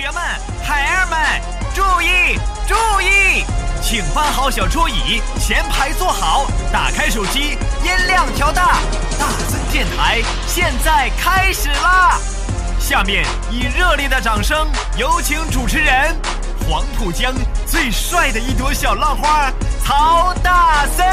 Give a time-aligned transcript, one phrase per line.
[0.00, 0.22] 学们、
[0.64, 1.18] 孩儿们，
[1.74, 3.44] 注意注意，
[3.82, 8.78] 请搬好小桌椅，前排坐好，打开手机，音量调大。
[9.18, 12.18] 大森电台现在开始啦！
[12.78, 16.16] 下面以热烈的掌声，有请主持人
[16.66, 17.34] 黄浦江
[17.66, 19.52] 最帅的一朵小浪花
[19.84, 21.06] 曹大森。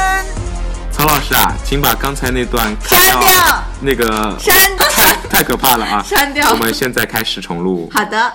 [0.90, 6.02] 曹老师啊，请把刚才那段删掉，那个删太太可怕了啊！
[6.08, 7.90] 删掉我们现在开始重录。
[7.92, 8.32] 好的，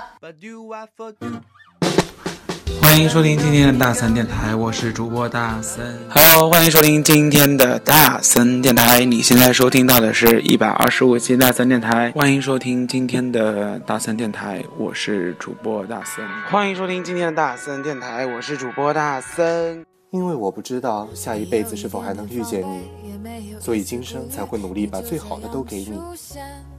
[2.81, 5.99] 欢迎收听今天的大森电台，我是主播大森。
[6.11, 9.03] Hello，欢迎收听今天的大森电台。
[9.03, 12.13] 你现在收听到的是一百二十五期大森电台。
[12.15, 16.26] 欢迎收听今天的大森电台，我是主播大森。
[16.49, 19.85] 欢迎收听今天的大森电台，我是主播大森。
[20.13, 25.99] 因为我不知道下一辈子是否还能遇见你，所以今生才会努力把最好的都给你。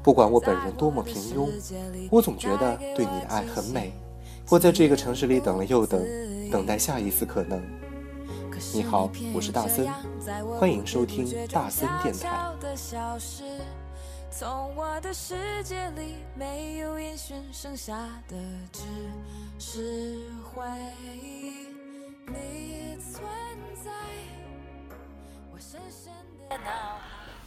[0.05, 1.51] 不管我本人多么平庸，
[2.13, 3.93] 我总觉得对你的爱很美。
[4.49, 6.01] 我在这个城市里等了又等，
[6.49, 7.61] 等待下一次可能。
[8.73, 9.89] 你好，我是大森，
[10.57, 12.53] 欢迎收听大森电台。
[14.31, 18.37] 从我的世界里没有音讯，剩下的
[18.73, 18.83] 只
[19.59, 20.63] 是回
[21.21, 21.64] 忆。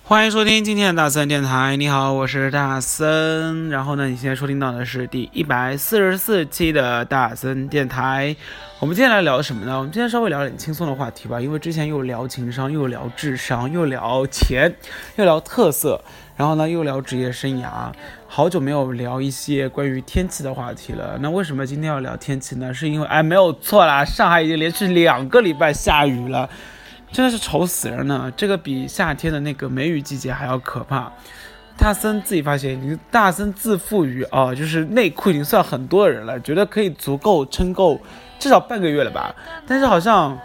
[0.04, 1.76] 欢迎收听今天的大森电台。
[1.76, 3.70] 你好，我是大森。
[3.70, 8.34] 然后呢，你现在收听到的是第一百四十四期的大森电台。
[8.80, 9.78] 我们今天来聊什么呢？
[9.78, 14.74] 我们今天稍微聊点轻松的话题吧，因为之前又聊情商，又聊智商，又聊钱，
[15.18, 16.02] 又聊特色，
[16.38, 17.92] 然后呢又聊职业生涯。
[18.28, 21.18] 好久没有聊一些关于天气的话题了。
[21.20, 22.74] 那为什么今天要聊天气呢？
[22.74, 26.50] 是因为哎，没有错啦，上海已经连续两个礼拜下雨了，
[27.12, 28.32] 真的是愁死人了。
[28.38, 31.12] 这个比夏天的那个梅雨季节还要可怕。
[31.78, 38.00] 大森自己发现，你大森自负于啊，就是内裤已经算很多人了，觉得可以足够撑够。
[38.40, 39.34] 至少半个月了吧，
[39.66, 40.38] 但是好像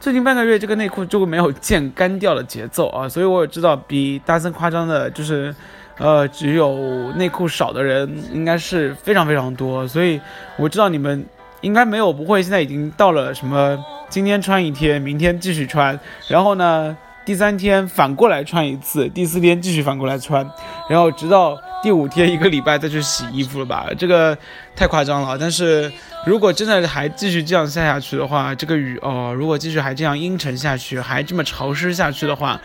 [0.00, 5.54] 最近半个月这个内裤就没有见干掉的节奏啊，所以我也知道比大森夸张的就是，
[5.98, 10.18] 呃，只有内裤少的人应该是非常非常多，所以
[10.56, 11.22] 我知道你们
[11.60, 16.96] 应该没有不会，现在已经到了什么今天穿一天，明天继续穿，然后呢
[17.30, 20.44] 第三天反过来穿一次，第四天继续反过来穿，
[20.88, 21.56] 然后直到。
[21.80, 23.86] 第五天一个礼拜再去洗衣服了吧？
[23.96, 24.36] 这个
[24.74, 25.38] 太夸张了。
[25.38, 25.90] 但是
[26.26, 32.60] 如果真的还继续这样下下去的话，这个雨哦，如果继续还这样阴沉下去，还这么潮湿下去的话，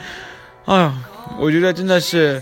[0.65, 0.93] 哎呀，
[1.37, 2.41] 我觉得真的是。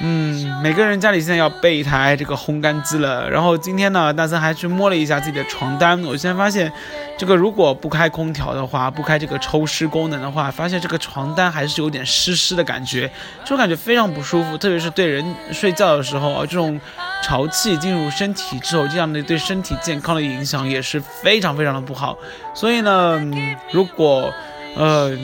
[0.00, 3.30] 嗯，每个人家里现在要备一台这个烘干机了。
[3.30, 6.02] 然后今天呢，大森还去摸了一下自己的床单。
[6.02, 6.70] 我现在发现，
[7.16, 13.08] 这个如果不开空调的话，不开这个抽湿功能的话，发现这个床单还是有点湿湿的感觉，
[13.44, 14.58] 这种感觉非常不舒服。
[14.58, 16.78] 特别是对人睡觉的时候啊，这种
[17.22, 22.18] 潮气进入身体之后，这样的对身体健康的影响也是非常非常的不好。
[22.52, 23.22] 所以呢，
[23.70, 24.32] 如果，
[24.76, 25.16] 呃。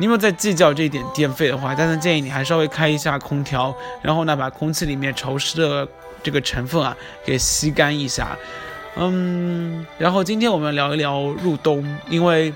[0.00, 1.74] 你有没有在计较这一点电费的话？
[1.74, 5.86] 但是建议你还稍微开一下空调，然后呢，把空气里面潮湿的
[6.22, 8.34] 这个成分啊给吸干一下。
[8.96, 12.50] 嗯，然后今天我们聊一聊入冬，因为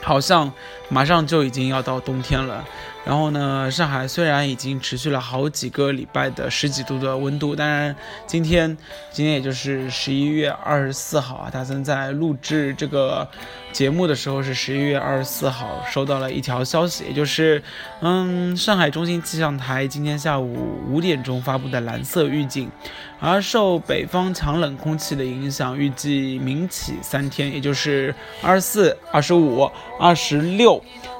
[0.00, 0.48] 好像
[0.88, 2.64] 马上就已经要到冬天了。
[3.04, 7.94] 然后呢，上海虽然已经持续了好几个礼拜的十几度的温度，当然
[8.26, 8.76] 今天
[9.10, 13.26] 今天也就是十一月二十四号啊，大森在录制这个
[13.72, 17.62] 节目的时候是十一月二十四号，收到了一条消息，也就是
[18.02, 22.70] 嗯，上海中心气象台今天下午五点钟发布的蓝色预警，
[23.20, 30.77] 而受北方强冷空气的影响，预计明起三天，也就是二十四、二十五、二十六。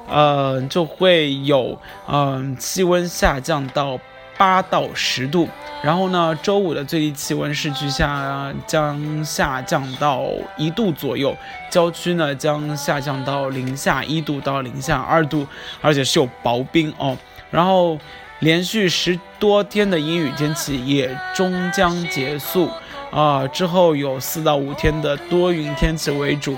[0.08, 3.98] 呃，就会有嗯气温下降到
[4.36, 5.48] 八到十度，
[5.82, 10.26] 然后呢，周五的最低气温市区下将下降到
[10.56, 11.36] 一度左右，
[11.70, 15.46] 郊区呢将下降到零下一度到零下二度，
[15.80, 17.16] 而且是有薄冰哦。
[17.50, 17.98] 然后
[18.38, 22.70] 连续十多天的阴雨天气也终将结束
[23.10, 26.56] 啊，之后有四到五天的多云天气为主。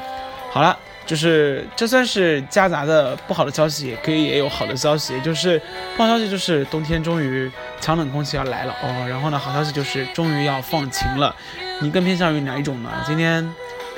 [0.50, 0.76] 好了。
[1.10, 5.20] 就是这算是夹杂的不好的消息，也可以也有好的消息。
[5.22, 5.60] 就是
[5.96, 9.08] 不好消息就是冬天终于强冷空气要来了哦。
[9.08, 11.34] 然后呢，好消息就是终于要放晴了。
[11.80, 12.90] 你更偏向于哪一种呢？
[13.04, 13.44] 今天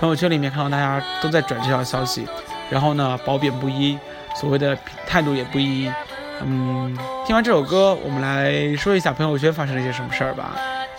[0.00, 2.26] 朋友圈里面看到大家都在转这条消息，
[2.70, 3.98] 然后呢褒贬不一，
[4.40, 4.74] 所谓的
[5.06, 5.92] 态度也不一。
[6.40, 10.54] 嗯，听完这首歌，我们来说一下朋友圈发生了一些什么事儿吧。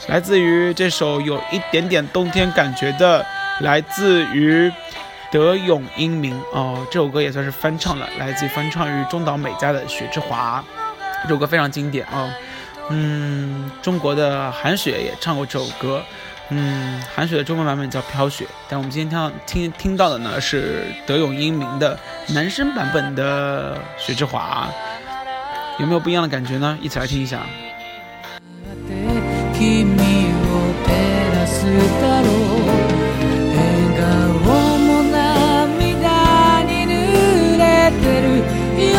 [0.09, 3.25] 来自于这首有一点点冬天感觉的，
[3.62, 4.71] 来自于。
[5.33, 10.63] 德永英明哦，这首歌也算是翻唱了，来自翻唱于中岛美嘉的《雪之华》，
[11.24, 12.31] 这首歌非常经典啊。
[12.91, 16.03] 嗯，中国的韩雪也唱过这首歌，
[16.50, 21.97] 嗯，韩雪的中文版本叫《飘雪》，但我们今天听听听到的呢是德永英明的
[22.27, 24.69] 男生版本的《雪之华》，
[25.81, 26.77] 有没有不一样的感觉呢？
[26.80, 27.39] 一起来听一下。
[38.04, 38.28] てる
[38.78, 38.94] 夜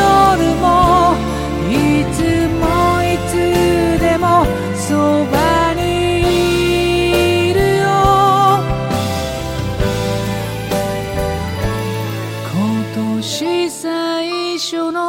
[0.64, 1.14] も
[1.70, 1.72] い
[2.16, 2.18] つ
[2.60, 2.64] も
[3.02, 3.32] いつ
[4.00, 5.80] でもそばに
[7.50, 7.84] いるよ
[12.50, 12.54] 今
[12.94, 15.00] 年最初の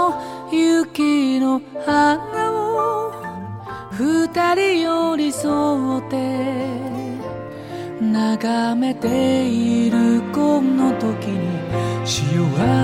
[0.51, 3.13] 雪の花を
[3.91, 6.15] 二人寄り添って
[8.01, 12.21] 眺めているこの時に幸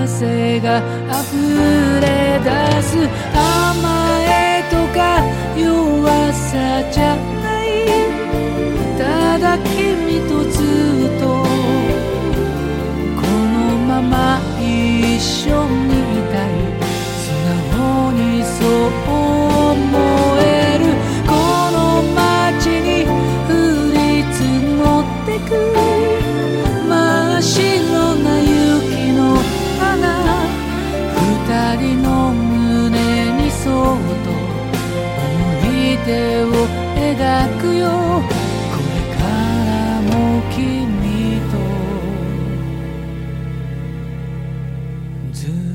[0.08, 2.50] せが溢れ出
[2.82, 2.98] す
[3.32, 5.22] 甘えとか
[5.56, 7.66] 弱さじゃない
[8.98, 10.58] ただ君とず
[11.06, 11.24] っと
[13.14, 16.50] このまま一緒にいたい。
[17.22, 17.30] 素
[17.70, 18.66] 直にそう
[19.70, 19.72] 思
[20.40, 20.82] える
[21.28, 21.30] こ
[21.70, 23.06] の街に
[23.46, 23.50] 降
[23.94, 23.96] り
[24.34, 24.42] 積
[24.74, 26.01] もってく。
[36.04, 36.46] 手を
[36.96, 37.88] 描くよ。
[37.88, 39.20] これか
[39.66, 40.10] らも
[40.50, 40.60] 君
[41.50, 41.54] と。
[45.32, 45.71] ずっと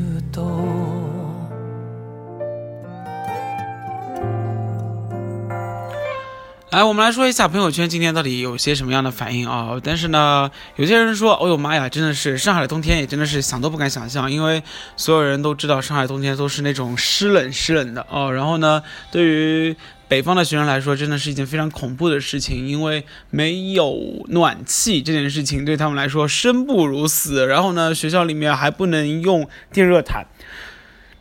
[6.69, 9.79] 来，我们来说一下朋友圈今天到底有些什么样的反应啊？
[9.81, 14.61] 但是呢，有些人说，哦呦妈呀，真的是上海的冬天也真的是想都不敢想象，因为
[14.97, 18.33] 所有人都知道上海冬天都是那种湿冷湿冷的哦。
[18.33, 19.73] 然后呢，对于
[20.09, 27.47] 北方的学生来说，真的是一件非常恐怖的事情，因为没有暖气这件事情对他们来说生不如死。
[27.47, 30.25] 然后呢，学校里面还不能用电热毯。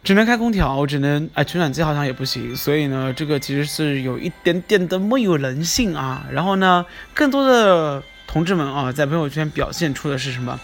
[0.06, 6.24] 只能开空调，只能哎取暖机好像也不行，所以呢，这个其实是有一点点的没有人性啊。
[6.30, 10.60] 然后呢，更多的同志们啊，在朋友圈表现出的是什么？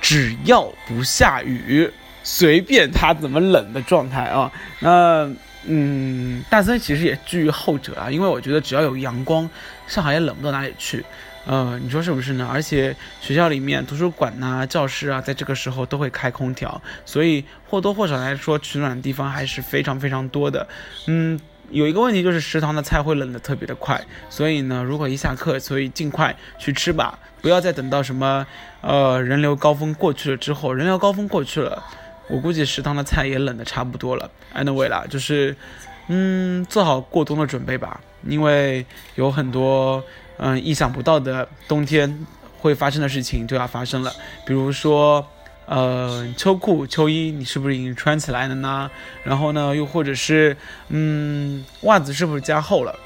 [0.00, 1.90] 只要不下雨，
[2.22, 4.52] 随便它怎么冷的状态啊。
[4.78, 5.28] 那
[5.64, 9.50] 嗯，大森其实也居于后者啊，因为我觉得只要有阳光，
[9.86, 11.04] 上海也冷不到哪里去。
[11.46, 12.48] 呃，你说是不是呢？
[12.50, 20.66] 而且学校里面图书馆呐、教室啊，在这个时候都会开空调，所以或多或少来说，取暖的地方还是非常非常多的。
[21.06, 21.38] 嗯，
[21.68, 28.46] 有一个问题就是食堂的菜会冷得特别的快，所以呢，如果一下课，所以尽快去吃吧，不要再等到什么
[28.80, 31.84] 呃人流高峰过去了之后，人流高峰过去了，
[32.28, 34.30] 我估计食堂的菜也冷得差不多了。
[34.54, 35.54] Anyway 啦，就是
[36.08, 38.84] 嗯，做好过冬的准备吧，因为
[39.14, 40.02] 有很多。
[40.36, 42.26] 嗯，意想不到的冬天
[42.58, 44.12] 会发生的事情就要发生了，
[44.44, 45.24] 比如说，
[45.64, 48.90] 呃，秋裤、秋衣你是不是已经穿起来了呢？
[49.22, 50.56] 然后呢，又或者是，
[50.88, 52.98] 嗯，袜子是不是加厚了？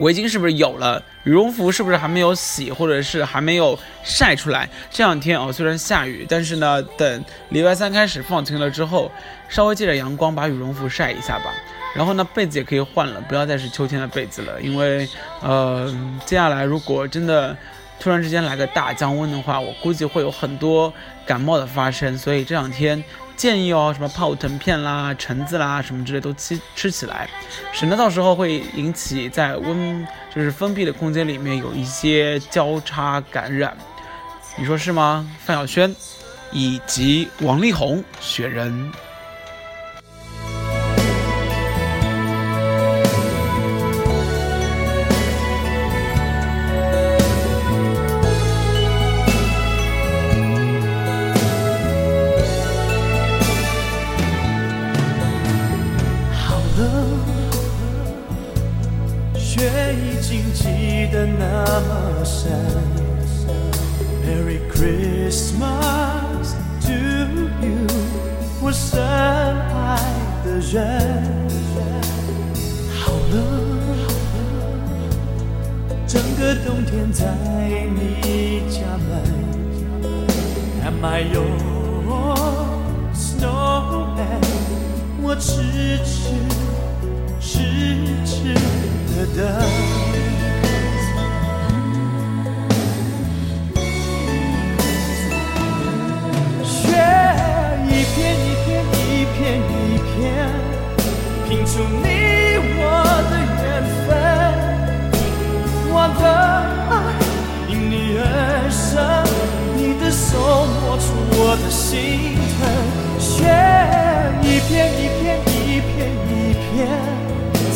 [0.00, 1.02] 围巾是不是有了？
[1.24, 4.68] 羽绒服是不是还没有洗，或者是还没有晒出来？
[4.90, 9.10] 这两天哦，虽然下雨，但是呢，等礼拜三开始放晴了之后，
[9.48, 11.50] 稍微借着阳光把羽绒服晒一下吧。
[11.94, 15.08] 然后呢，被子也可以换了，不要再是秋天的被子了，因为，
[15.40, 15.94] 呃，
[16.24, 17.56] 接下来如果真的
[18.00, 20.92] 突然之间来个大降温的话，我估计会有很多
[21.26, 23.02] 感冒的发生，所以这两天
[23.36, 27.28] 建议哦，什么泡腾片啦、橙子啦什么之类都吃吃起来，
[27.72, 33.76] 省得到时候会引起在温就是封闭的空间里面有一些交叉感染，
[34.56, 35.28] 你说是吗？
[35.44, 35.94] 范晓萱
[36.52, 38.90] 以及王力宏雪人。
[64.26, 66.92] merry christmas to
[67.64, 67.86] you
[68.60, 69.98] 我深爱
[70.44, 70.76] 的人
[73.00, 73.34] 好了
[76.06, 77.24] 整个冬天在
[77.96, 79.10] 你家门
[80.84, 82.36] am i your
[83.14, 84.44] snowman
[85.22, 86.34] 我痴痴
[87.40, 88.54] 痴痴
[89.16, 90.01] 的等
[98.12, 100.20] 一片一片一片一片，
[101.48, 102.06] 拼出你
[102.76, 102.80] 我
[103.30, 103.64] 的缘
[104.04, 104.08] 分，
[105.88, 106.22] 我的
[106.90, 106.92] 爱，
[107.68, 108.20] 因你而
[108.70, 108.92] 生，
[109.76, 110.28] 你的手
[110.82, 111.04] 摸出
[111.38, 112.60] 我的心疼，
[113.18, 113.32] 雪
[114.42, 115.90] 一片一片一片
[116.28, 116.30] 一
[116.68, 116.70] 片，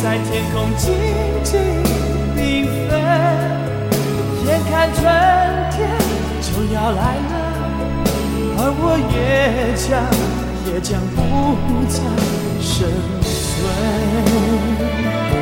[0.03, 0.85] 在天空静
[1.43, 1.49] 静
[2.37, 2.37] 缤
[2.91, 2.93] 纷，
[4.45, 5.01] 眼看春
[5.73, 5.75] 天
[6.43, 7.01] 就要来
[7.31, 7.36] 了。
[8.79, 9.89] 我也将
[10.67, 11.19] 也将不
[11.89, 11.99] 再
[12.61, 12.89] 生
[13.23, 15.36] 存。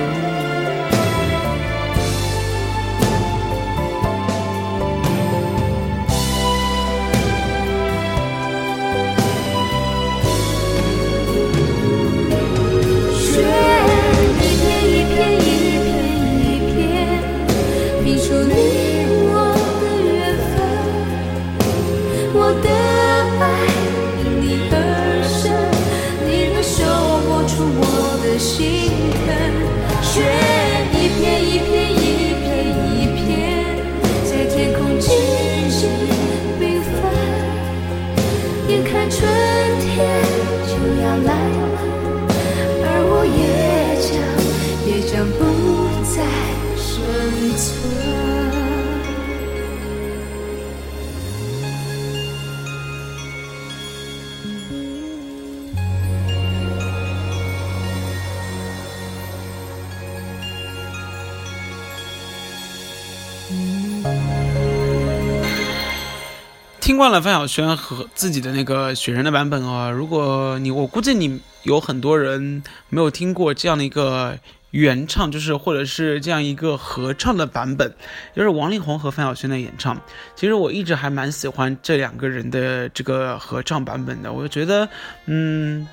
[66.95, 74.39] 听惯了范晓萱和自己的那个雪人的版本啊，如果你我估计你有很多人没有听过这样的一个
[74.71, 77.93] 原唱，就是或者是这样一个合唱的版本，
[78.37, 80.01] 就是王力宏和范晓萱的演唱。
[80.37, 84.89] 其实我一直还蛮喜欢这两个人的这个合唱版本的，我就觉得
[85.27, 85.89] 嗯，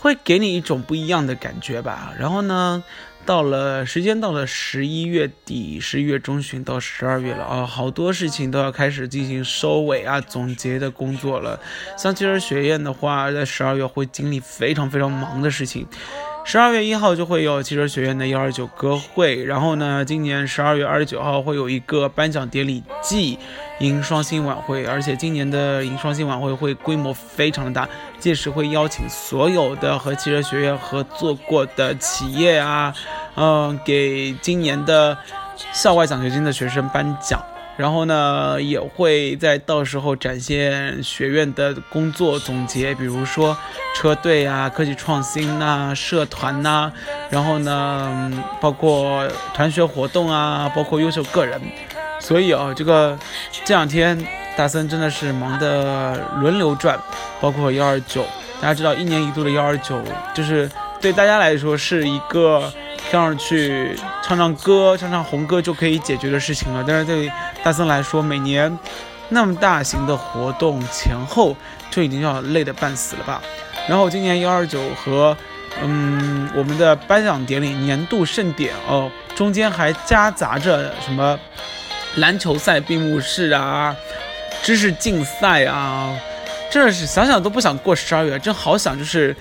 [0.00, 2.12] 会给你一种不一样的感觉吧。
[2.18, 2.84] 然后呢？
[3.24, 11.60] 到了时间到了十一月底，十一月中旬到十二月了啊，好多事情都要开始进行收尾啊、总结的工作了。
[11.96, 15.86] 像其实学院的话，在十二月会经历非常非常忙的事情。
[16.44, 23.38] 十二月一号就会有汽车学院的幺二九歌会，然后呢，今年十二月二十九号会有一个颁奖典礼暨
[23.78, 32.92] 迎双星晚会，而且今年的迎双星晚会会规模非常的大，届时会邀请所有的和汽车学院合作过的企业啊，
[33.36, 35.16] 嗯，给今年的
[35.72, 37.40] 校外奖学金的学生颁奖。
[37.76, 43.56] 然后呢，也会在到时候展现学院的工作总结，比如说
[43.96, 46.92] 车队啊、科技创新呐、社团呐，
[47.30, 51.60] 然后呢，包括团学活动啊，包括优秀个人。
[52.20, 53.18] 所以啊，这个
[53.64, 54.16] 这两天
[54.56, 57.00] 大森真的是忙得轮流转，
[57.40, 58.24] 包括幺二九。
[58.60, 60.00] 大家知道，一年一度的幺二九，
[60.34, 62.72] 就是对大家来说是一个。
[63.12, 66.82] 跳上去唱唱歌，唱唱红歌就可以解决的事情了。
[66.88, 67.30] 但是对
[67.62, 68.78] 大森来说，每年
[69.28, 71.54] 那么大型的活动前后
[71.90, 73.42] 就已经要累得半死了吧？
[73.86, 75.36] 然后今年幺二九和
[75.82, 81.38] 嗯我们的颁奖典礼年度盛典哦，中间还夹杂着什么
[82.16, 83.94] 篮球赛闭幕式啊、
[84.62, 86.18] 知识竞赛啊，
[86.70, 89.36] 真的是想想都不想过十二月，真好想就是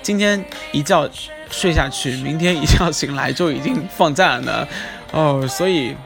[0.00, 1.10] 今天一觉。
[1.50, 4.68] 睡下去，明天一觉醒来就已经放假了呢，
[5.12, 5.96] 哦，所以，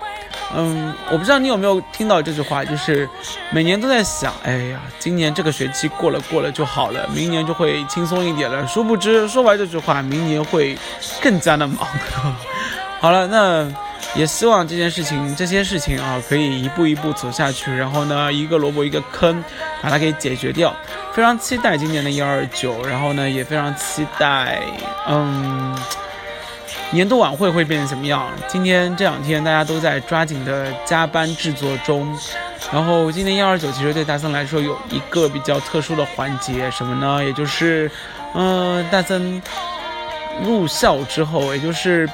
[0.54, 3.08] 嗯，我不知道你有没有听到这句话，就是
[3.50, 8.66] 每年都在想，哎呀，今年这个学期过了过了就好了，明年就会轻松一点了。
[8.66, 10.76] 殊不知，说完这句话，明年会
[11.20, 11.86] 更加的忙。
[13.00, 13.89] 好了，那。
[14.16, 19.42] 也希望这件事情、这些事情啊，可以一步一步走下去，然后呢，一个萝卜一个坑，
[19.80, 20.74] 把它给解决掉。
[21.12, 24.60] 非常期待今年的幺二九，然后呢，也非常期待，
[25.06, 25.78] 嗯，
[26.90, 28.28] 年度晚会会变成什么样。
[28.48, 32.12] 今天这两天大家都在抓紧的加班制作中，
[32.72, 37.24] 然后今年幺二九其实对大森来说有一个比较特殊的环节，什么呢？
[37.24, 37.88] 也就是，
[38.34, 39.40] 嗯，大森
[40.42, 42.08] 入校之后，也就是。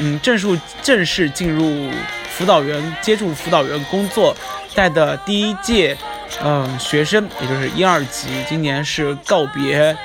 [0.00, 1.90] 嗯，正式正式进入
[2.30, 4.36] 辅导员，接触辅导员工作，
[4.72, 5.96] 带的第一届，
[6.40, 9.96] 嗯，学生，也就是一二级，今年是告别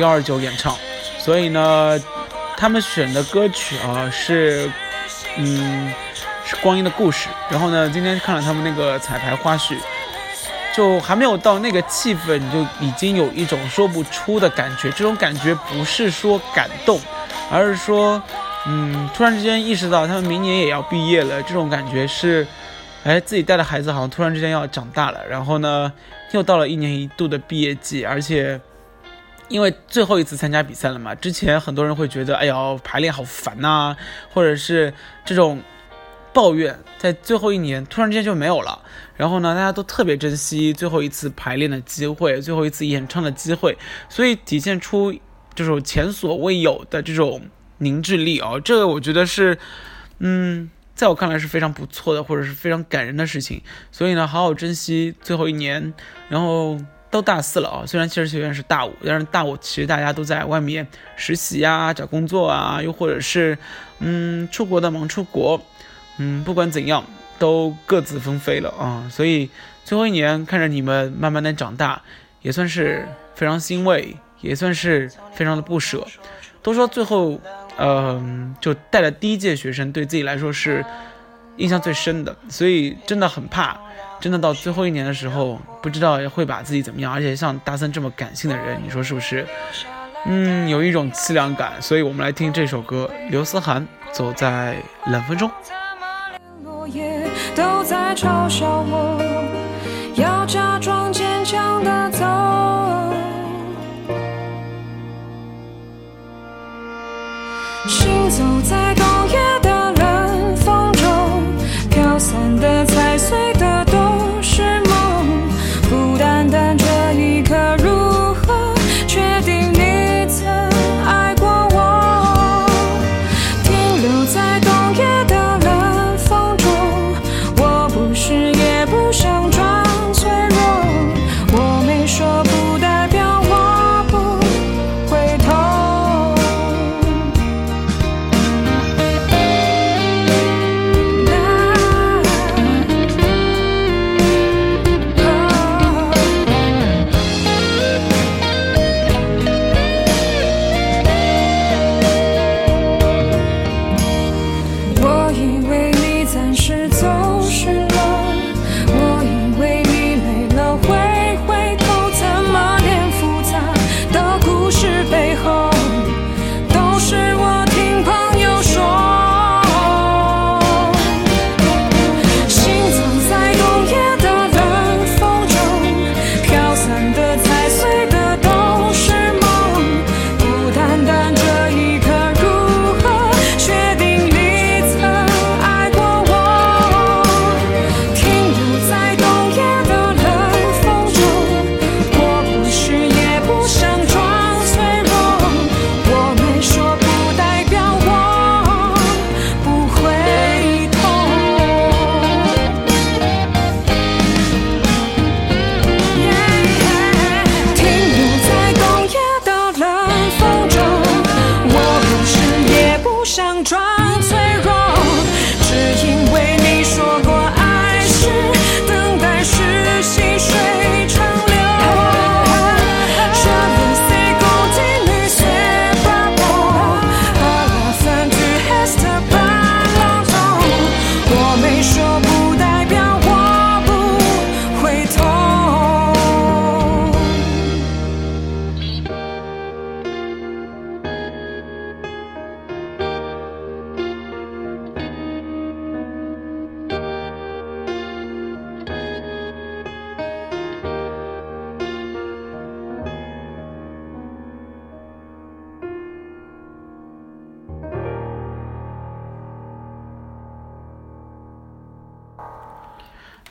[0.00, 0.74] 幺二九演唱，
[1.18, 2.00] 所以呢，
[2.56, 4.70] 他们选的歌曲啊是，
[5.36, 5.92] 嗯，
[6.46, 7.28] 是光阴的故事。
[7.50, 9.76] 然后呢，今天看了他们那个彩排花絮，
[10.74, 14.90] 就还没有到那个气氛，就已经有一种说不出的感觉。
[14.92, 16.98] 这种感觉不是说感动，
[17.50, 18.22] 而是说。
[18.66, 22.46] 嗯，突然之间意识到他们明年也要毕业了，这种感觉是，
[23.04, 25.20] 哎，自己带的孩子好像突然之间要长大了。
[25.28, 25.92] 然后呢，
[26.32, 28.58] 又到了一年一度的毕业季，而且
[29.48, 33.94] 因为最后一次参加比赛了嘛，之前很多人会觉得，哎呦，排练好烦呐，
[34.32, 34.94] 或者是
[35.26, 35.60] 这种
[36.32, 38.80] 抱怨，在最后一年突然之间就没有了。
[39.14, 43.76] 然后呢，大家都特别珍惜最后一次排练的机会，最后一次演唱的机会，
[44.08, 45.14] 所以体现出
[45.54, 47.42] 这种前所未有的这种
[47.78, 48.52] 凝聚力啊！
[48.64, 49.58] 这个我觉得是，
[50.18, 53.60] 嗯，在我看来是非常不错的，或者是非常感人的事情。
[53.90, 55.92] 所以呢，好好珍惜最后一年。
[56.28, 56.78] 然后
[57.10, 63.56] 都大四了啊，虽然汽车学院是大五，但是大五其实大家都在外面实习呀、找工作啊，又或者是
[63.98, 65.60] 嗯出国的忙出国，
[66.18, 67.04] 嗯，不管怎样。
[67.36, 69.50] 都各自纷飞了啊，所以
[69.84, 72.00] 最后一年看着你们慢慢的长大，
[72.42, 76.06] 也算是非常欣慰，也算是非常的不舍。
[76.62, 77.38] 都说最后，
[77.78, 80.84] 嗯，就带了第一届学生，对自己来说是
[81.56, 83.76] 印象最深的，所以真的很怕，
[84.20, 87.12] 真的到最后一年的时候，不知道会把自己怎么样。
[87.12, 89.46] 而且像大森这么感性的人，你说是不是？
[90.26, 91.72] 嗯，有一种凄凉感。
[91.80, 94.76] 所以我们来听这首歌，刘思涵《走在
[95.06, 95.48] 冷风中》。
[97.54, 99.20] 都在嘲笑我，
[100.16, 102.24] 要假装坚强的走，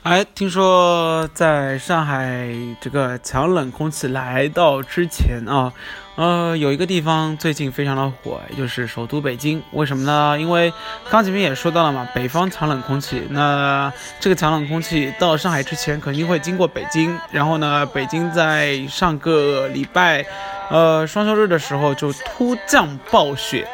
[0.04, 2.46] 哎，听说在上海
[2.78, 5.72] 这个强冷空气来到之前啊，
[6.16, 9.62] 呃，有一个地方最近非常的火，就是首都北京。
[9.72, 10.38] 为什么呢？
[10.38, 10.70] 因为
[11.08, 13.90] 刚前面也说到了嘛，北方强冷空气，那
[14.20, 20.22] 这个强冷空气到上海之前肯定会经过北京，然后呢，北京在上个礼拜，
[20.68, 23.66] 呃，双休日的时候就突降暴雪。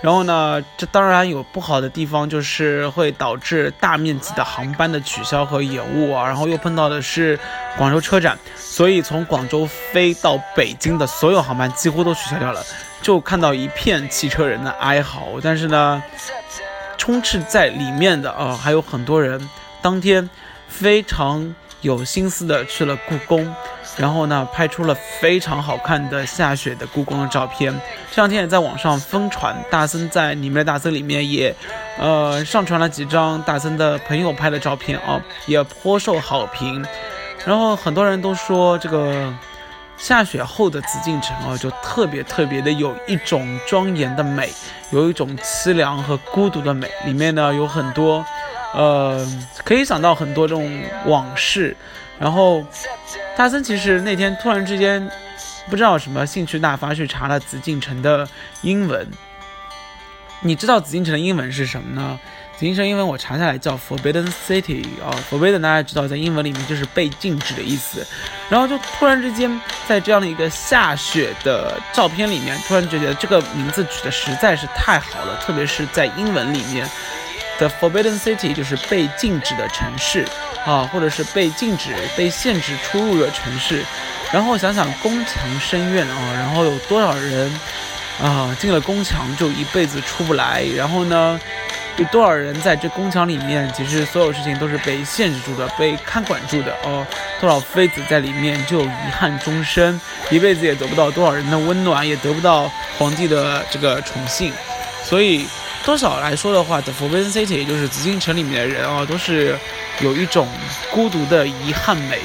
[0.00, 6.24] 然后呢，这当然有不好的地方，就是会导致大面积的航班的取消和延误啊。
[6.24, 7.36] 然后又碰到的是
[7.76, 12.64] 广州车展，所以从广州飞到北京的所有航班几乎都取消掉了，
[13.02, 15.40] 就看到一片汽车人的哀嚎。
[15.42, 16.00] 但是呢，
[16.96, 19.48] 充斥在里面的啊，还有很多人
[19.82, 20.30] 当天
[20.68, 23.52] 非常有心思的去了故宫。
[23.98, 27.72] 然后呢，拍出了非常好看的下雪的故宫的照片。
[28.12, 31.52] 这两天也在网上疯传，大森在你们的大森里面也，
[31.98, 36.86] 呃，上传了几张大森的朋友拍的照片啊，也颇受好评。
[37.44, 39.34] 然后很多人都说，这个
[39.96, 44.52] 下雪后的紫禁城啊，就特别特别的有一种庄严的美，
[44.90, 46.88] 有一种凄凉和孤独的美。
[47.04, 48.24] 里面呢有很多
[48.74, 49.26] 呃，
[49.64, 51.76] 可以想到很多这种往事。
[52.20, 52.64] 然后，
[53.38, 55.08] 大森其实那天突然之间，
[55.70, 58.28] 不知道什么兴趣大发，去查了紫禁城的
[58.62, 59.06] 英文。
[60.40, 62.18] 你知道紫禁城的英文是什么呢？
[62.56, 68.04] 紫禁城英文我查下来叫 Forbidden City 啊，Forbidden 大家知道在英文里面就是被禁止的意思。
[68.48, 69.48] 然后就突然之间，
[69.86, 76.84] 在这样的一个下雪的照片里面，突然觉得这个名字取得实在是太好了，特别是在英文里面。
[77.58, 80.24] The Forbidden City 就是被禁止的城市
[80.64, 83.84] 啊，或者是被禁止、被限制出入的城市。
[84.30, 87.50] 然后想想宫墙深院啊，然后有多少人
[88.22, 90.62] 啊进了宫墙就一辈子出不来。
[90.76, 91.40] 然后呢，
[91.96, 97.06] 有多少人在这宫墙里面，其实所有事情都是被限制住的、被看管住的哦。
[97.40, 99.98] 多少妃子在里面就遗憾终生，
[100.30, 104.52] 一辈子也得不到多少人的温暖，也得不到皇帝的这个宠幸，
[105.04, 105.46] 所以。
[105.88, 109.58] 多少来说的话，The Forbidden City 也就是紫禁城里面的人啊，都是
[110.00, 110.46] 有一种
[110.90, 112.18] 孤独的遗憾美。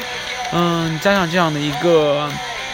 [0.52, 2.30] 嗯，加上这样的一个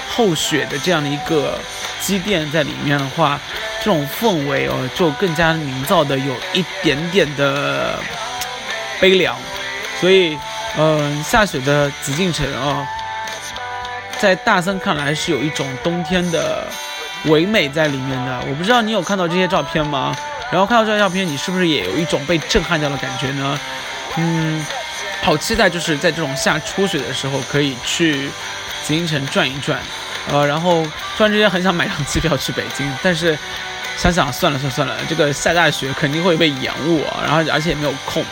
[0.10, 1.60] 后雪的这样的一个
[2.02, 3.39] 积淀在里面的话，
[3.84, 7.99] 这种氛围哦，就更加营造的有一点点的
[8.99, 9.36] 悲凉。
[10.02, 10.36] 所以，
[10.75, 12.84] 嗯，下雪的紫禁城啊，
[14.17, 16.67] 在大森看来是有一种冬天的
[17.25, 18.41] 唯美在里面的。
[18.49, 20.15] 我不知道你有看到这些照片吗？
[20.51, 23.59] 然后看到这张照片，你是不是也有一种被震撼掉的感觉呢？
[24.17, 24.65] 嗯，
[25.21, 28.29] 好期待，就是在这种下初雪的时候，可以去
[28.83, 29.79] 紫禁城转一转。
[30.31, 30.83] 呃，然后
[31.15, 33.38] 突然之间很想买张机票去北京，但是
[33.95, 38.25] 想想算了算了算了，这个下大雪肯定会被延误啊，然后而且也没有空。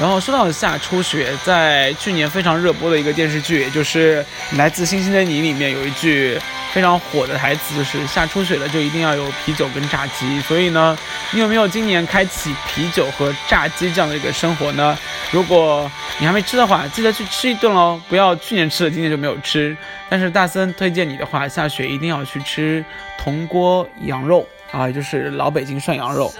[0.00, 4.24] 然后说到下初雪，在去年非常热播的一个电视剧，也就是
[4.58, 6.40] 《来自星星的你》里面有一句。
[6.72, 10.96] 非常火的台词就是下初雪了就一定要有啤酒跟炸鸡，所以呢，
[11.30, 14.96] 你有没有今年开启啤酒和炸鸡这样的一个生活呢？
[15.30, 19.76] 如果你还没吃的话，记得去吃一顿喽，不要去年吃了今年就没有吃。
[20.08, 22.82] 但是大森推荐你的话，下雪一定要去吃
[23.18, 26.32] 铜锅羊肉啊，就是老北京涮羊肉。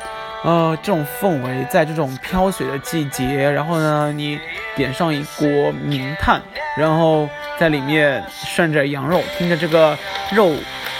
[0.44, 4.40] 呃，这种氛围，在这种飘雪的季节，然后呢，你
[4.74, 5.46] 点上一锅
[5.84, 6.42] 明炭，
[6.76, 9.96] 然后在里面涮着羊肉，听着这个
[10.30, 10.54] 肉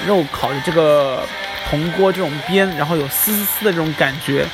[0.07, 1.27] 肉烤的这个
[1.69, 4.47] 铜锅这种边，然后有丝丝丝的这种感觉，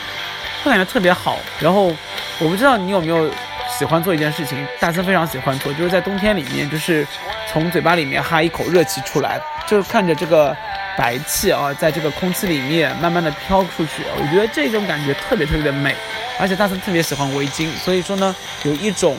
[0.63, 1.39] 会感觉特别好。
[1.61, 1.95] 然后
[2.39, 3.31] 我不知道你有没有
[3.79, 7.07] 喜欢做一件事情，大森非常喜欢做，就是在冬天里面，就是
[7.53, 10.57] 从嘴巴里面哈一口热气出来，就是看着这个。
[10.97, 15.95] 白气啊，在这个空气里面慢慢的飘出去，我觉得这种感觉特别特别的美，
[16.41, 18.35] 而且大森特别喜欢围巾，所以说呢，
[18.65, 19.17] 有一种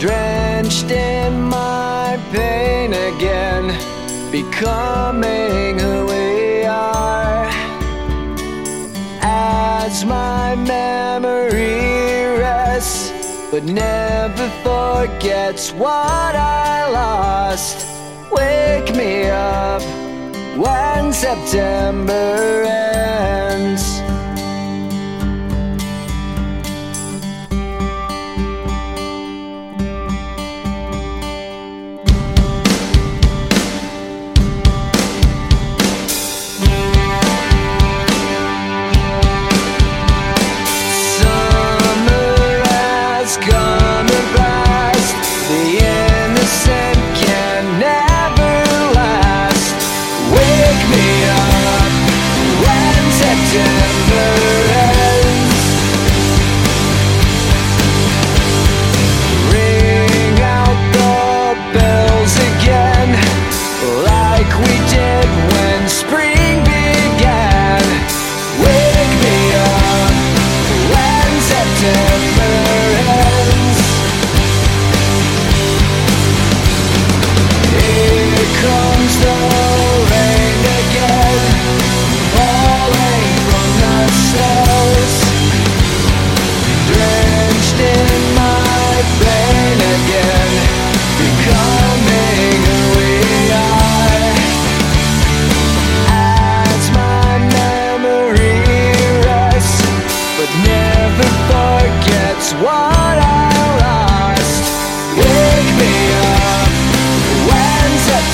[0.00, 3.66] drenched in my pain again,
[4.32, 7.48] becoming who we are.
[9.22, 13.12] As my memory rests,
[13.52, 17.86] but never forgets what I lost.
[18.32, 19.93] Wake me up
[20.56, 23.93] when September ends.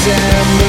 [0.02, 0.59] Damn.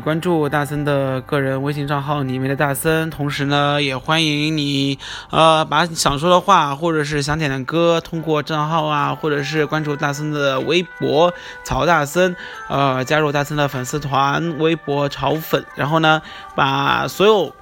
[0.00, 4.98] 关注大森的个人微信账号里面的大森，同时呢也欢迎你
[5.30, 11.32] 呃把想说的话或者是想点的歌通过账号啊，或者是关注大森的微博
[11.64, 12.34] 曹大森，
[12.68, 16.22] 呃加入大森的粉丝团微博炒粉，然后呢
[16.54, 17.52] 把所有。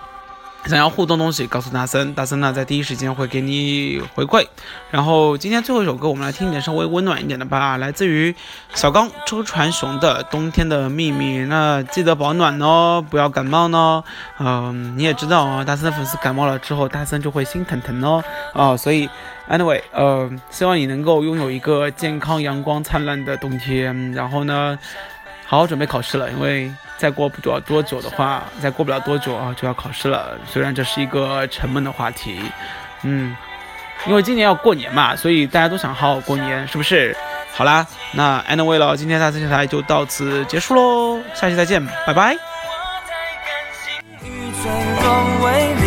[0.66, 4.44] 想要互动东西，告诉大森，大森呢在第一时间会给你回馈。
[4.90, 8.34] 然后今天最后一首歌，我们来听一点稍微温暖一点的吧，来自于
[8.74, 11.40] 小刚周传雄的《冬天的秘密》。
[11.46, 14.02] 那记得保暖哦，不要感冒呢。
[14.40, 18.22] 嗯、你也知道啊，大森的粉丝感冒了之后，大森就会心疼疼哦。
[18.52, 19.08] 哦、所以
[19.48, 24.12] anyway，呃，希望你能够拥有一个健康、阳光灿烂的冬天。
[24.12, 24.76] 然后呢，
[25.46, 30.36] 好好准备考试了，因为再过不了多久的话，再过不了多久啊就要考试了。
[30.44, 32.40] 虽然这是一个沉闷的话题，
[33.02, 33.36] 嗯，
[34.06, 37.16] 因为今年要过年嘛，所以大家都想好好过年，是不是？
[37.52, 42.34] 好啦，那 anyway 了，今天大森电台就到此结束喽，下期再见，拜拜。
[44.24, 45.86] 与坠落为零，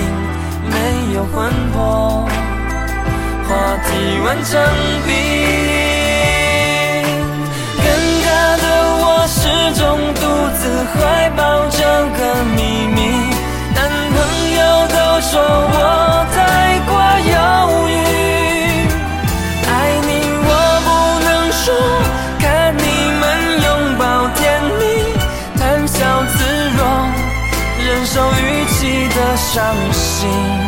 [0.71, 2.25] 没有魂魄，
[3.47, 4.63] 话题完成
[5.05, 5.38] 冰。
[10.95, 11.79] 怀抱这
[12.17, 12.99] 个秘密，
[13.75, 13.79] 男
[14.13, 14.17] 朋
[14.57, 15.75] 友都说我
[16.33, 16.37] 太
[16.87, 16.91] 过
[17.29, 17.33] 犹
[17.89, 17.91] 豫。
[19.67, 19.69] 爱
[20.07, 20.09] 你
[20.45, 20.49] 我
[20.85, 20.87] 不
[21.25, 21.65] 能说，
[22.39, 22.43] 看
[22.77, 22.81] 你
[23.19, 23.23] 们
[23.63, 24.01] 拥抱
[24.35, 24.39] 甜
[24.79, 24.81] 蜜，
[25.57, 25.97] 谈笑
[26.35, 26.37] 自
[26.77, 26.79] 若，
[27.85, 30.58] 忍受预期的伤心。